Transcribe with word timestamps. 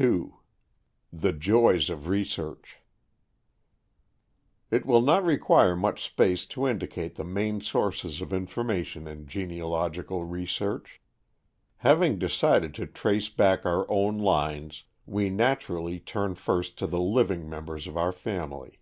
II 0.00 0.30
THE 1.12 1.34
JOYS 1.34 1.90
OF 1.90 2.08
RESEARCH 2.08 2.76
It 4.70 4.86
will 4.86 5.02
not 5.02 5.22
require 5.22 5.76
much 5.76 6.02
space 6.02 6.46
to 6.46 6.66
indicate 6.66 7.16
the 7.16 7.24
main 7.24 7.60
sources 7.60 8.22
of 8.22 8.32
information 8.32 9.06
in 9.06 9.26
genealogical 9.26 10.24
research. 10.24 11.02
Having 11.76 12.20
decided 12.20 12.72
to 12.76 12.86
trace 12.86 13.28
back 13.28 13.66
our 13.66 13.84
own 13.90 14.16
lines, 14.16 14.84
we 15.04 15.28
naturally 15.28 16.00
turn 16.00 16.36
first 16.36 16.78
to 16.78 16.86
the 16.86 16.98
living 17.02 17.46
members 17.46 17.86
of 17.86 17.98
our 17.98 18.12
family. 18.12 18.78